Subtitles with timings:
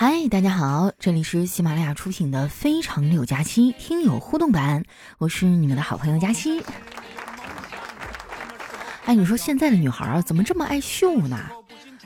[0.00, 4.84] 嗨，大家好，这里是喜马拉雅出品的《非常六加七》听友互动版，
[5.18, 6.62] 我是你们的好朋友佳期。
[9.06, 11.36] 哎，你说现在的女孩啊，怎么这么爱秀呢？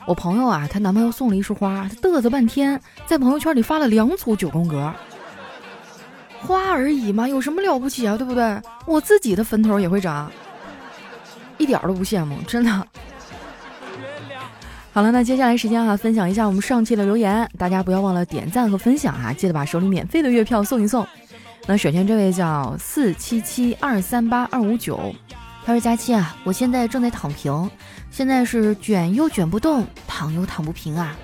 [0.07, 4.91] 我朋友啊，她男朋友送了一束花，她嘚瑟半天，在朋友圈里发了两组九宫格。
[6.41, 8.17] 花而已嘛，有什么了不起啊？
[8.17, 8.59] 对不对？
[8.87, 10.33] 我自己的坟头也会长，
[11.59, 12.89] 一点都不羡慕，真的。
[14.95, 19.33] 好了，那接下来时间哈，分享一下我们上期的留言，大家不要忘了点赞和分享啊！
[19.33, 21.07] 记得把手里免费的月票送一送。
[21.67, 25.15] 那首先这位叫四七七二三八二五九，
[25.65, 27.71] 他说：“佳期啊，我现在正在躺平，
[28.11, 31.17] 现在是卷又卷不动，躺又躺不平啊。”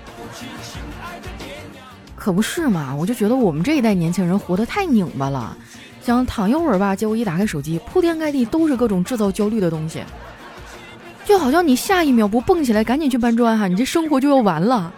[2.17, 5.55] 可不是嘛，我就觉得我们这一代年轻人活得太拧巴了，
[6.01, 10.01] 想躺一会儿吧，结果一打开手机，铺天盖地都是各种制造焦虑的东西。
[11.29, 14.91] 就好像你下一秒不蹦起来，赶紧去搬砖哈，你这生活就要完了。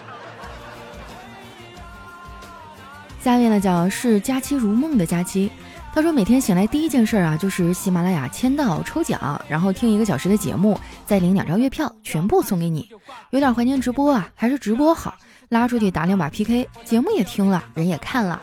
[3.19, 5.51] 下面呢讲是佳期如梦的佳期，
[5.93, 12.87] 他说每天醒来第一件事啊，就是喜马拉雅签到抽奖，然后听一个小时的节目，再领两张月票，全部送给你。
[13.31, 15.13] 有点怀念直播啊，还是直播好，
[15.49, 18.41] 拉出去打两把 PK，节目也听了，人也看了。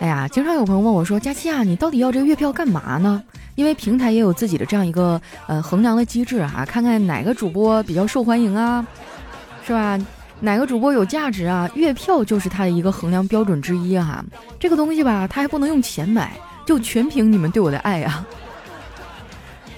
[0.00, 3.22] 哎呀，经常有朋友问我说，佳期啊，你到底要这个月票干嘛呢？
[3.54, 8.86] 因为平台也有自己的这样一个呃衡量的机制啊，看看哪个主播比较受欢迎啊，
[9.66, 9.98] 是吧？
[10.40, 11.70] 哪个主播有价值啊？
[11.74, 14.24] 月票就是它的一个衡量标准之一哈。
[14.58, 16.32] 这个东西吧，它还不能用钱买，
[16.66, 18.26] 就全凭你们对我的爱啊。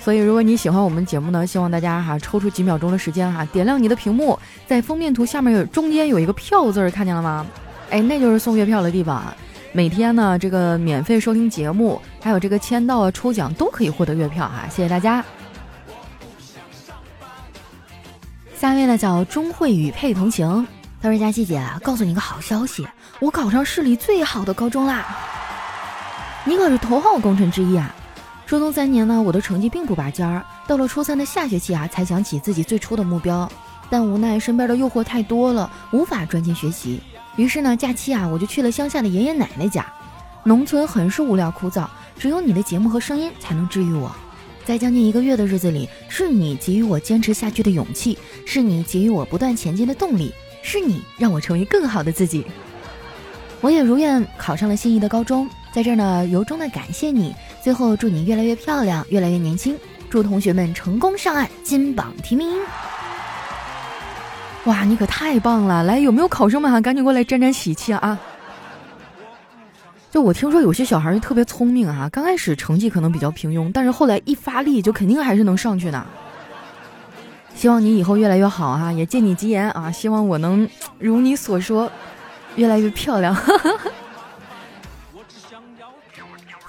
[0.00, 7.47] 所以如果你喜欢我们节目呢，希望大家哈抽出几秒钟的时间哈，点亮你的屏幕，在封面图下面有中间有一个票字儿，看见了吗？
[7.91, 9.22] 哎，那就是送月票的地方。
[9.77, 15.25] 每天呢，这个免费收听节目，还有这个签到啊、抽奖都可以获得月票哈，谢谢大家。
[18.56, 20.64] 下一位呢叫钟慧与佩同情，
[21.02, 22.86] 他说：“佳琪姐，告诉你个好消息，
[23.19, 25.05] 我考上市里最好的高中啦！
[26.45, 27.92] 你可是头号功臣之一啊！
[28.46, 33.51] 初中三年呢，我的成绩并不拔尖儿，到了初三的下学期啊，才想起自己最初的目标，
[33.90, 37.02] 但无奈身边的诱惑太多了，无法专心学习。”
[37.36, 39.84] 于是呢，假期啊，我就去了乡下的爷爷奶奶家。
[40.45, 41.86] 农村很是无聊枯燥，
[42.18, 44.14] 只有你的节目和声音才能治愈我。
[44.64, 52.45] 在将近一个月的日子里，是你给予我坚持下去的勇气，是你给予我不断前进的动力，是你让我成为更好的自己。
[53.61, 57.34] 我也如愿考上了心仪的高中，在这儿呢，由衷的感谢你。
[57.62, 59.77] 最后，祝你越来越漂亮，越来越年轻。
[60.11, 62.48] 祝同学们成功上岸，金榜题名。
[64.64, 65.83] 哇，你可太棒了！
[65.83, 68.19] 来，有没有考生们哈，赶紧过来沾沾喜气啊！
[70.11, 76.07] 就我听说有些小孩就特别聪明啊，刚开始成绩可能比较平庸，但是后来一发力就肯定还是能上去的。
[77.55, 79.92] 希望你以后越来越好哈，也借你吉言啊！
[79.92, 80.67] 希望我能
[80.98, 81.91] 如你所说，
[82.57, 83.36] 越来越漂亮。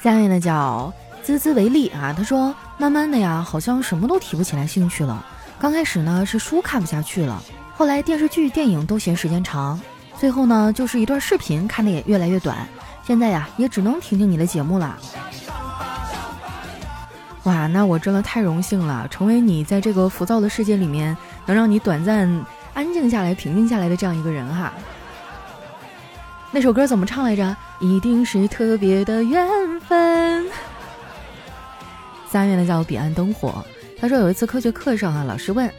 [0.01, 5.25] 下面呢叫滋滋为例啊，他说慢慢的呀，好像什么都提不起来兴趣了。
[5.57, 7.41] 刚开始呢是书看不下去了。
[7.77, 9.79] 后来电视剧、电影都嫌时间长，
[10.17, 12.65] 最后呢就是一段视频看的也越来越短。
[13.05, 14.97] 现在呀也只能听听你的节目了。
[17.43, 21.15] 哇，那我真的太荣幸了，成为你在这个浮躁的世界里面
[21.45, 22.27] 能让你短暂
[22.73, 24.73] 安静下来、平静下来的这样一个人哈。
[26.51, 27.55] 那首歌怎么唱来着？
[27.79, 29.45] 一定是特别的缘
[29.81, 30.45] 分。
[32.29, 33.63] 三月的叫彼岸灯火。
[33.99, 35.69] 他说有一次科学课上啊，老师问。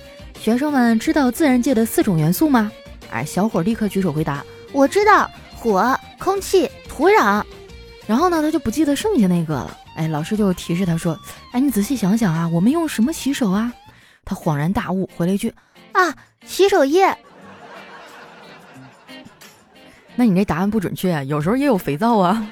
[0.41, 2.71] 学生们知道自然界的四种元素吗？
[3.11, 7.43] 哎，小伙立刻举手回答：“我知道，火、空气、土壤。”
[8.07, 9.77] 然后呢，他就不记得剩下那个了。
[9.97, 11.19] 哎，老师就提示他说
[11.53, 13.73] ：“哎，你仔细想想啊，我们用什么洗手啊？”
[14.25, 15.53] 他恍然大悟，回了一句
[15.93, 16.15] ：“啊，
[16.45, 17.15] 洗手液。”
[20.15, 22.47] 那你这答案不准确啊，有时候也有肥皂啊。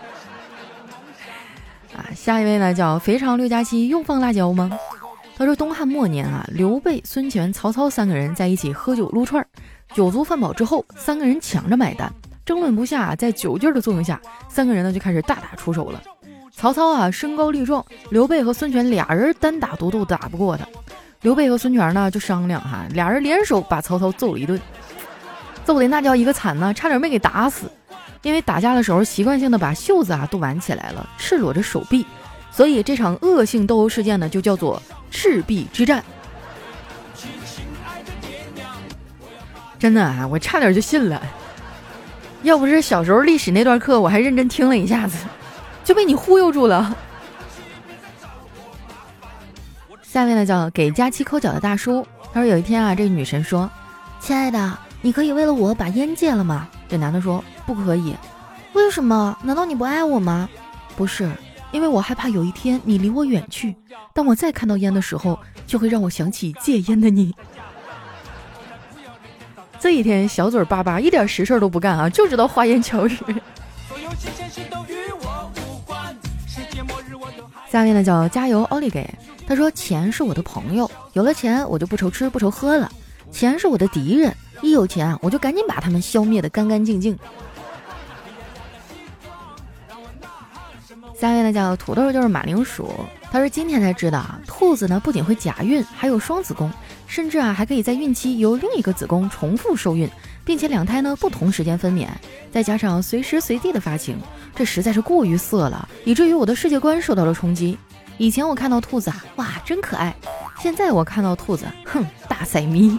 [1.96, 4.76] 啊，下一位呢，叫肥肠六加七，用放辣椒吗？
[5.36, 9.46] 他说：“东汉末年啊，刘备、孙权、曹操三个人在一起喝酒撸串儿，
[9.92, 12.12] 酒足饭饱之后，三个人抢着买单，
[12.46, 16.00] 争论不下，在酒劲儿的作用下，三个人呢就开始大打出手了。
[16.52, 20.64] 曹操啊，身高力壮，刘备和孙权俩人单打独斗打不过他。
[21.22, 24.60] 刘备和孙权呢就商量哈，俩人联手把曹操揍了一顿，
[25.64, 27.68] 揍的那叫一个惨呢，差点没给打死。
[28.22, 32.06] 因为打架的时候习惯性的把袖子啊都挽起来了，赤裸着手臂，
[32.54, 34.80] 所以这场恶性斗殴事件呢就叫做。”
[35.16, 36.04] 赤壁之战，
[39.78, 41.22] 真的啊，我差点就信了。
[42.42, 45.16] 要不是小时候历史那段课，我还认真听了一下子，
[45.84, 46.96] 就被你忽悠住了。
[50.02, 52.04] 下面呢，叫给佳期抠脚的大叔。
[52.32, 53.70] 他说有一天啊，这个女神说
[54.18, 56.68] ：“亲爱的，你可以为了我把烟戒了吗？
[56.88, 58.16] 这男的说不可以。
[58.72, 59.38] 为什么？
[59.42, 60.48] 难道你不爱我吗？
[60.96, 61.30] 不是，
[61.74, 63.74] 因为我害怕有一天你离我远去，
[64.12, 65.36] 当我再看到烟的时候，
[65.66, 67.34] 就会让我想起戒烟的你。
[69.80, 73.18] 这一天小嘴巴巴，一点实事都不干啊，就知道花言巧语。
[77.68, 79.12] 下面呢叫加油奥利给，
[79.44, 82.88] 他说钱是我的朋友，有了钱我就不愁吃不愁喝了；
[83.32, 84.32] 钱是我的敌人，
[84.62, 87.18] 一有钱我就赶紧把他们消灭的干干净净。
[91.18, 92.90] 下面呢叫土豆就是马铃薯，
[93.30, 96.70] 他说今天才知道啊，兔子呢不仅会假孕，还有双子宫，
[97.06, 100.10] 甚至啊还可以在孕期由另一个子宫重复受孕，
[100.44, 102.08] 并且两胎呢不同时间分娩，
[102.50, 104.18] 再加上随时随地的发情，
[104.54, 107.78] 这实在是过于色了，以至于我的世界观受到了冲击。
[108.18, 110.14] 以前我看到兔子啊，哇真可爱，
[110.60, 112.98] 现在我看到兔子，哼大色迷。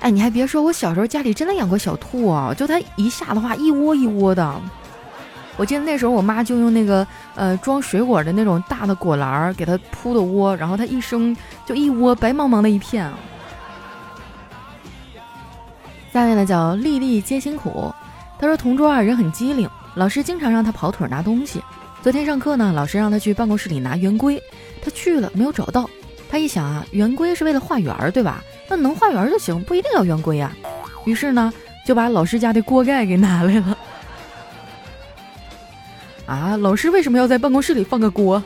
[0.00, 4.60] 哎，你还别说，我小时候家里真的养过小兔啊，就它一下的话一窝一窝的。
[5.56, 13.18] 我记得那时候我妈就用那个呃装水果的那种大的果篮儿给它铺的窝，然后它一生就一窝白茫茫的一片啊。
[16.12, 17.94] 下面呢叫粒粒皆辛苦，
[18.38, 21.62] 他说同桌啊人很机灵，老师经常让他跑腿拿东西。
[22.02, 24.42] 昨天上课呢，老师让他去办公室里拿圆规，
[24.82, 25.88] 他去了没有找到。
[26.30, 28.42] 他一想啊，圆规是为了画圆儿对吧？
[28.68, 30.50] 那能画圆就行，不一定要圆规啊。
[31.04, 31.52] 于是呢
[31.86, 33.78] 就把老师家的锅盖给拿来了。
[36.32, 38.42] 啊，老师为什么要在办公室里放个锅？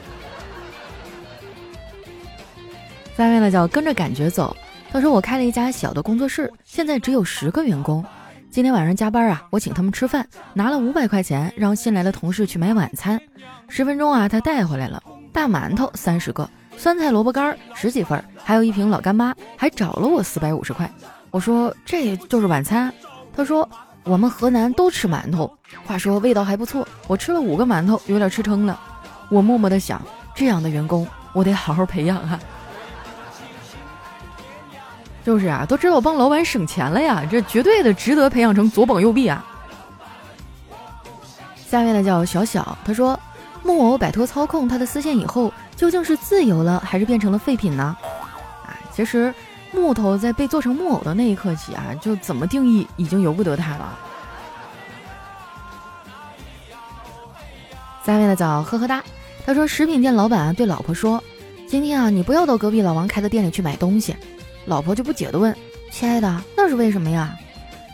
[3.15, 4.57] 三位呢叫跟着感觉走。
[4.91, 8.05] 他说我开了一家小的工作室，现在只有十个员工。
[8.51, 13.21] 今天晚上加班啊，我请他们吃饭，拿了五百块钱让新来的同事去买晚餐。
[13.69, 15.01] 十分钟啊，他带回来了
[15.33, 20.93] 大馒头三十个，酸菜萝卜干十几份，还有一瓶老干妈，还找了我四百五十块。
[21.31, 22.93] 我说这就是晚餐。
[23.33, 23.69] 他说。
[24.07, 25.53] 我们河南都吃馒头，
[25.85, 26.87] 话说味道还不错。
[27.09, 28.79] 我吃了五个馒头，有点吃撑了。
[29.29, 30.01] 我默默的想，
[30.33, 32.39] 这样的员工我得好好培养啊。
[35.25, 39.45] 就是啊，都知道帮老板省钱了呀，这绝对的值得培养成左膀右臂啊。
[41.69, 43.19] 下面呢叫小小，他说
[43.65, 47.97] 木偶摆脱操控他的丝线以后，究竟是自由了还是变成了废品呢？
[48.65, 49.35] 啊，其实。
[49.77, 53.99] 木头在被做成木偶的那一刻起啊，就怎么定义已经由不得他了。
[58.05, 59.05] 下面的早呵呵哒，
[59.45, 61.23] 他说食品店老板对老婆说
[61.69, 64.17] ：“今天啊，你不要到隔壁老王开的店里去买东西。”
[64.65, 65.55] 老婆就不解的问
[65.93, 67.37] ：“亲爱的，那是为什么呀？”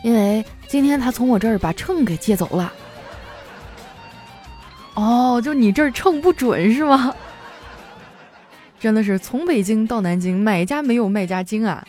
[0.05, 2.73] 因为今天他从我这儿把秤给借走了。
[4.94, 7.14] 哦，就你这儿秤不准是吗？
[8.82, 11.87] 真的是从北京到南京，买家没有卖家精啊！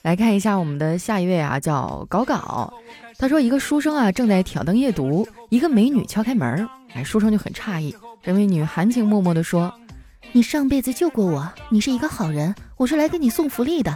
[0.00, 2.72] 来看一下我们的下一位啊，叫搞搞。
[3.18, 7.94] 他说一个书生啊正在挑灯夜读，一个美女敲开门，哎，书生就很诧异。
[8.22, 9.70] 这美女含情脉脉地说
[10.32, 13.94] ：“你上辈子救过我，你是一个好人，我是来给你送福利的。”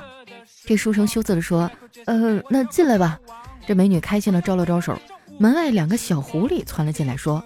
[0.66, 1.70] 这书生羞涩地说
[2.04, 3.18] ：“呃，那进来吧。”
[3.66, 4.94] 这美女开心地招了招手，
[5.38, 7.42] 门外两个小狐狸窜了进来，说：“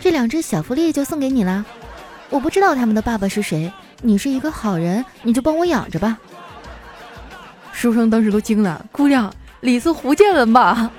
[0.00, 1.62] 这两只小福利就送给你啦。”
[2.30, 3.72] 我不知道他们的爸爸是谁，
[4.02, 6.18] 你是一个好人，你就帮我养着吧。
[7.72, 10.90] 书生当时都惊了，姑娘，你是福建人吧？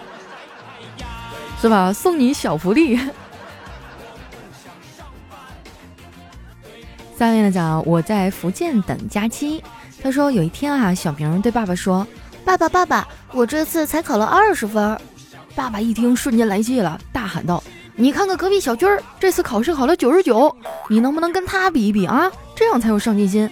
[1.61, 1.93] 是吧？
[1.93, 2.97] 送你小福利。
[7.17, 9.61] 下面呢讲我在福建等假期。
[10.01, 12.07] 他说有一天啊，小明对爸爸说
[12.45, 14.97] ：“爸爸，爸爸，我这次才考了二十分。”
[15.53, 17.61] 爸爸一听，瞬间来气了，大喊道。
[18.01, 20.55] 你看看隔壁小军儿，这次考试考了九十九，
[20.87, 22.31] 你能不能跟他比一比啊？
[22.55, 23.49] 这样才有上进心。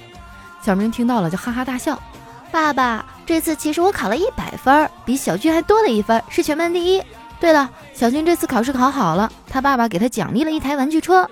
[0.63, 2.01] 小明听到了就哈哈大笑。
[2.50, 7.04] 爸爸，这次其实我考了一百分，比小军还多了一分，是全班第一。
[7.42, 11.30] 对了，小军这次考试考好了，他爸爸给他奖励了一台玩具车。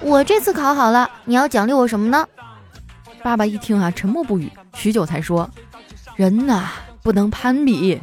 [0.00, 2.26] 我这次考好了，你要奖励我什么呢？
[3.22, 5.50] 爸爸一听啊，沉默不语，许久才说
[6.16, 6.70] ：“人呐，
[7.02, 8.00] 不能攀比。”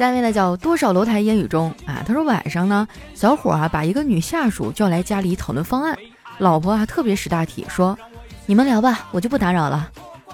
[0.00, 2.02] 下面呢叫多少楼台烟雨中啊？
[2.06, 5.94] 他说晚上呢，小伙啊把一个女下属叫来家里讨论方案，
[6.38, 7.98] 老婆啊特别识大体，说
[8.46, 9.90] 你们聊吧，我就不打扰了。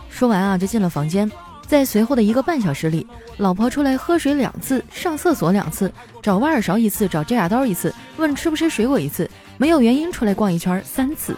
[0.08, 1.28] 说完啊就进了房间，
[1.66, 3.04] 在随后的一个半小时里，
[3.38, 5.92] 老婆出来喝水两次，上厕所两次，
[6.22, 11.36] 找挖耳勺一次，找指甲刀一次，问吃不吃水果一次，没有原因出来逛一圈三次。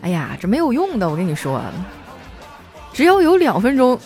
[0.00, 1.62] 哎呀，这没有用的，我跟你说，
[2.94, 4.00] 只要有两分钟。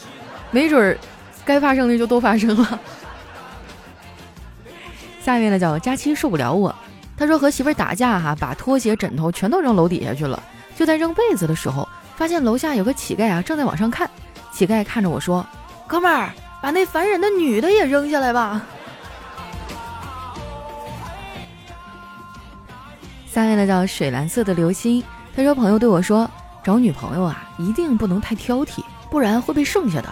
[0.51, 0.97] 没准儿，
[1.45, 2.81] 该发生的就都发生了。
[5.21, 6.75] 下面呢叫佳期受不了我，
[7.17, 10.43] 他说和媳妇儿打架哈，把拖鞋、枕头全都扔楼底下去了。
[10.77, 14.09] 就在扔被子的时候，发现楼下有个乞丐啊，正在往上看。
[14.53, 15.45] 乞丐看着我说
[15.87, 16.31] ：“哥们儿，
[16.63, 18.63] 把那烦人的女的也扔下来吧。”
[23.27, 25.03] 下面呢叫水蓝色的流星，
[25.35, 26.31] 他说朋友对我说
[26.65, 30.09] ：“找女朋友啊，一定不能太挑剔，不然会被剩下的。”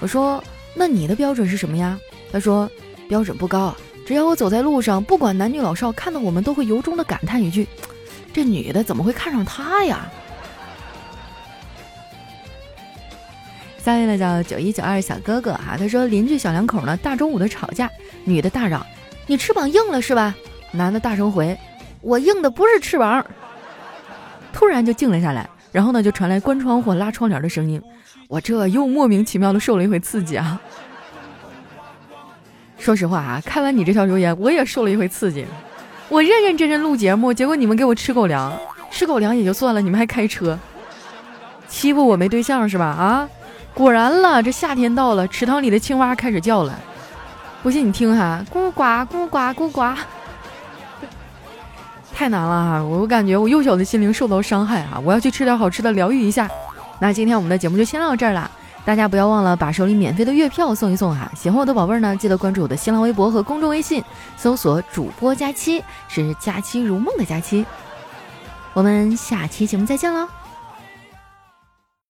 [0.00, 0.42] 我说
[0.74, 1.98] ：“那你的标准是什么呀？”
[2.32, 2.70] 他说
[3.08, 3.76] ：“标准不高啊。”
[4.06, 7.66] 只要我走在路上，不管男女老少，看到我们都会由衷的感叹一句
[8.32, 10.10] ：“这女的怎么会看上他呀？”
[13.78, 17.90] 下面呢叫九一九二小哥哥哈，他说邻居小两口呢大中午的吵架，
[18.24, 18.84] 女的大嚷
[19.26, 20.34] ：“你翅膀硬了是吧？”
[20.72, 21.58] 男的大声回
[22.00, 23.24] ：“我硬的不是翅膀。”
[24.52, 27.82] 突然就静了下来，然后呢就传来关窗户、拉窗帘的声音，
[28.28, 30.60] 我这又莫名其妙的受了一回刺激啊。
[32.78, 35.46] 说实话啊，看完你这条留言，我也受了一回刺激。
[36.10, 38.52] 我认认真真录节目，结果你们给我吃狗粮，
[38.90, 40.58] 吃狗粮也就算了，你们还开车，
[41.66, 42.84] 欺负我没对象是吧？
[42.84, 43.28] 啊，
[43.72, 46.78] 果然了，这夏天到了，池塘里的青蛙开始叫了。
[47.62, 49.94] 不信你听哈，咕呱咕呱咕呱，
[52.14, 52.84] 太难了哈！
[52.84, 55.00] 我感觉我幼小的心灵受到伤害啊！
[55.04, 56.48] 我要去吃点好吃的疗愈一下。
[57.00, 58.50] 那今天我们的节目就先到这儿了。
[58.84, 61.30] 大家不要忘了把手里免费的月票送一送哈！
[61.36, 64.02] 喜欢我的宝贝儿呢，记得关注我的新浪微博和公众微信，
[64.36, 67.66] 搜索“主播佳期”，是“佳期如梦”的佳期。
[68.72, 70.26] 我们下期节目再见喽！